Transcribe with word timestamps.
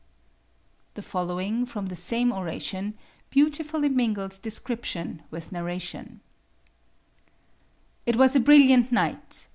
The 0.95 1.03
following, 1.03 1.63
from 1.67 1.85
the 1.85 1.95
same 1.95 2.31
oration, 2.33 2.95
beautifully 3.29 3.87
mingles 3.87 4.39
description 4.39 5.21
with 5.29 5.51
narration: 5.51 6.21
It 8.07 8.15
was 8.15 8.35
a 8.35 8.39
brilliant 8.39 8.91
night. 8.91 9.45